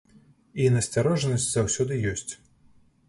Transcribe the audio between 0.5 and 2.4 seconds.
І насцярожанасць заўсёды ёсць.